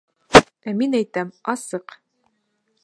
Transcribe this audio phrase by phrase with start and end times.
[0.71, 1.97] Ә мин әйтәм: асыҡ!